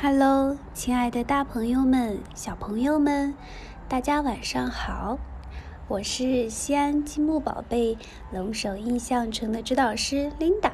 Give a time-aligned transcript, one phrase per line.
[0.00, 3.34] Hello，亲爱的大朋友们、小朋友们，
[3.88, 5.18] 大家晚上好！
[5.88, 7.98] 我是西安积木宝贝
[8.32, 10.70] 龙首印象城的指导师 Linda，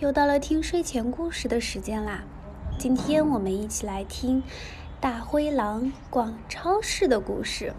[0.00, 2.20] 又到了听睡前故事的时间啦。
[2.78, 4.42] 今天我们一起来听
[5.00, 7.72] 大灰狼逛超市的故事。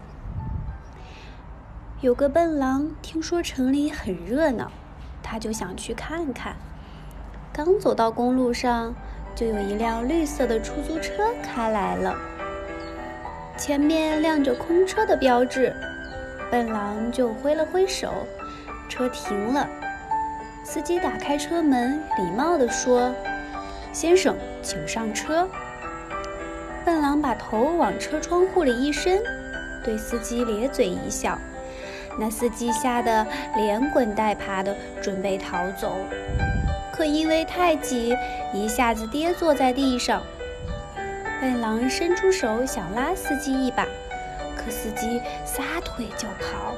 [2.00, 4.72] 有个笨狼听说城里很热闹，
[5.22, 6.56] 他就想去看看。
[7.52, 8.96] 刚走到公路上。
[9.34, 12.14] 就有一辆绿色的出租车开来了，
[13.56, 15.74] 前面亮着空车的标志，
[16.50, 18.26] 笨狼就挥了挥手，
[18.88, 19.68] 车停了。
[20.64, 23.12] 司机打开车门，礼貌地说
[23.92, 25.48] ：“先生，请上车。”
[26.84, 29.20] 笨狼把头往车窗户里一伸，
[29.82, 31.38] 对司机咧嘴一笑。
[32.18, 35.96] 那司机吓得连滚带爬的，准备逃走。
[36.92, 38.16] 可因为太急，
[38.52, 40.22] 一下子跌坐在地上。
[41.40, 43.84] 笨狼伸出手想拉司机一把，
[44.54, 46.76] 可司机撒腿就跑，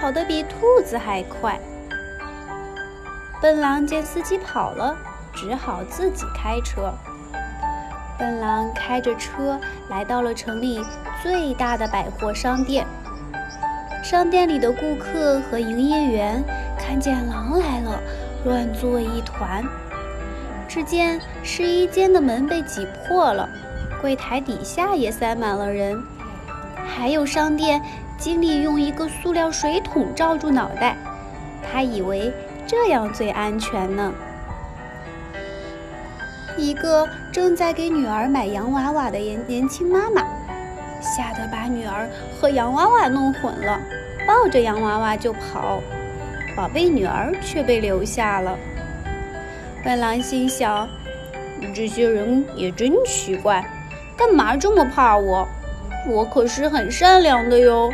[0.00, 1.58] 跑得比兔子还快。
[3.42, 4.96] 笨狼见司机跑了，
[5.34, 6.92] 只好自己开车。
[8.18, 10.82] 笨狼开着车来到了城里
[11.22, 12.86] 最大的百货商店。
[14.02, 16.42] 商店里的顾客和营业员
[16.78, 18.00] 看见狼来了。
[18.44, 19.64] 乱作一团。
[20.68, 23.48] 只见试衣间的门被挤破了，
[24.00, 26.02] 柜台底下也塞满了人，
[26.86, 27.80] 还有商店
[28.18, 30.96] 经理用一个塑料水桶罩住脑袋，
[31.62, 32.32] 他以为
[32.66, 34.12] 这样最安全呢。
[36.58, 40.22] 一个正在给女儿买洋娃娃的年年轻妈妈，
[41.00, 43.80] 吓得把女儿和洋娃娃弄混了，
[44.26, 45.80] 抱着洋娃娃就跑。
[46.58, 48.58] 宝贝女儿却被留下了。
[49.84, 50.88] 笨狼心想：
[51.72, 53.64] 这些人也真奇怪，
[54.16, 55.46] 干嘛这么怕我？
[56.08, 57.88] 我可是很善良的哟。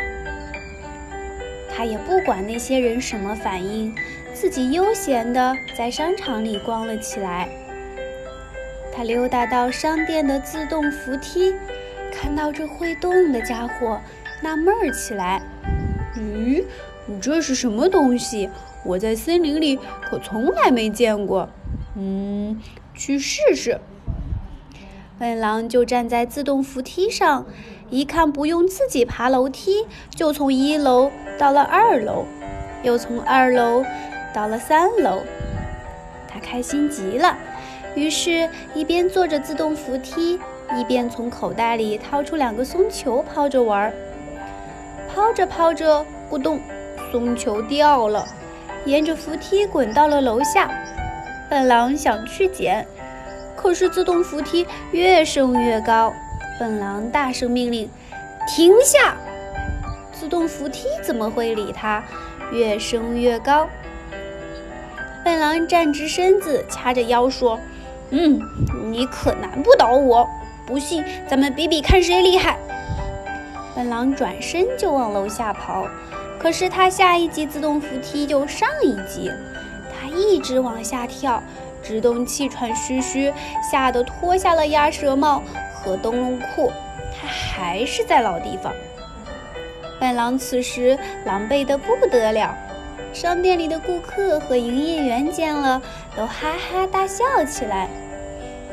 [1.76, 3.94] 他也不管那些人什么反应，
[4.32, 7.46] 自己悠闲地在商场里逛了起来。
[8.96, 11.54] 他溜达到商店的自动扶梯，
[12.10, 14.00] 看到这会动的家伙，
[14.40, 15.42] 纳闷儿起来：
[16.16, 16.64] 咦？
[17.06, 18.48] 你这是什么东西？
[18.84, 21.48] 我在森林里可从来没见过。
[21.96, 22.60] 嗯，
[22.94, 23.78] 去试试。
[25.18, 27.46] 笨狼就站在自动扶梯上，
[27.88, 32.24] 一看不用自己爬楼梯，就从一楼到了二楼，
[32.82, 33.84] 又从二楼
[34.34, 35.22] 到了三楼。
[36.28, 37.38] 他开心极了，
[37.94, 40.40] 于是，一边坐着自动扶梯，
[40.76, 43.92] 一边从口袋里掏出两个松球抛着玩儿。
[45.14, 46.60] 抛着抛着，咕咚。
[47.14, 48.26] 松球掉了，
[48.86, 50.68] 沿着扶梯滚到了楼下。
[51.48, 52.84] 笨狼想去捡，
[53.54, 56.12] 可是自动扶梯越升越高。
[56.58, 57.88] 笨狼大声命令
[58.50, 59.14] ：“停下！”
[60.10, 62.02] 自动扶梯怎么会理他？
[62.50, 63.68] 越升越高。
[65.24, 67.60] 笨狼站直身子，掐着腰说
[68.10, 68.40] ：“嗯，
[68.90, 70.28] 你可难不倒我。
[70.66, 72.58] 不信，咱们比比看谁厉害。”
[73.72, 75.86] 笨狼转身就往楼下跑。
[76.44, 79.32] 可是他下一级自动扶梯就上一级，
[79.88, 81.42] 他一直往下跳，
[81.82, 83.32] 直动气喘吁吁，
[83.62, 86.70] 吓得脱下了鸭舌帽和灯笼裤，
[87.18, 88.70] 他还是在老地方。
[89.98, 92.54] 笨狼此时狼狈得不得了，
[93.14, 95.80] 商店里的顾客和营业员见了
[96.14, 97.88] 都哈哈大笑起来。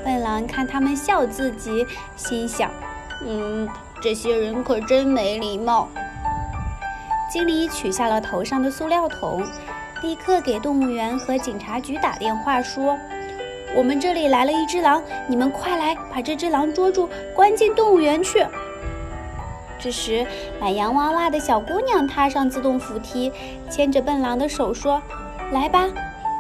[0.04, 2.70] 笨狼看他们笑自己，心想：
[3.26, 3.66] 嗯，
[4.02, 5.88] 这些人可真没礼貌。
[7.32, 9.42] 经理取下了头上的塑料桶，
[10.04, 12.98] 立刻给动物园和警察局打电话说
[13.74, 18.46] ：“我们这里来了一只狼，你们快来把这只狼捉住，关进动物园去。”
[19.80, 20.28] 这时，
[20.60, 23.32] 买洋娃娃的小姑娘踏上自动扶梯，
[23.70, 25.02] 牵着笨狼的手说
[25.54, 25.88] ：“来吧，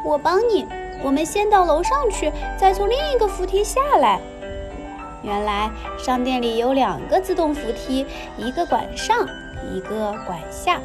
[0.03, 0.67] 我帮你。
[1.01, 4.19] 我们先到楼上去，再从另一个扶梯下来。”
[5.23, 8.05] 原来商店里有两个自动扶梯，
[8.37, 9.27] 一个管上。
[9.73, 10.81] 一个管下，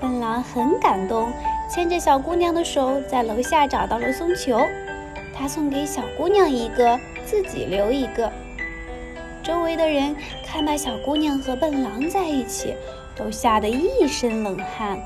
[0.00, 1.30] 笨狼很感动，
[1.70, 4.60] 牵着小姑娘的手在楼下找到了松球，
[5.32, 8.30] 他送给小姑娘一个，自己留一个。
[9.44, 10.14] 周围的人
[10.44, 12.74] 看到小姑娘和笨狼在一起，
[13.14, 14.98] 都吓得一身冷汗。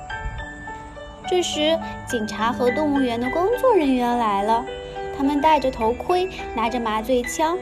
[1.28, 4.64] 这时，警察和动物园的工作人员来了，
[5.16, 6.26] 他们戴着头盔，
[6.56, 7.58] 拿着麻醉枪。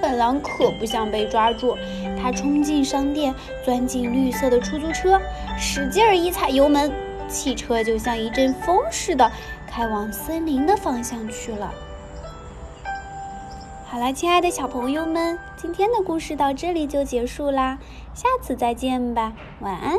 [0.00, 1.76] 笨狼可不想被抓住，
[2.20, 3.34] 他冲进商店，
[3.64, 5.20] 钻进绿色的出租车，
[5.58, 6.92] 使劲儿一踩油门，
[7.28, 9.30] 汽车就像一阵风似的
[9.66, 11.72] 开往森林的方向去了。
[13.86, 17.78] 好了，亲爱的小朋友们，今天的故事到这里就结束啦，
[18.14, 19.98] 下次再见吧，晚安。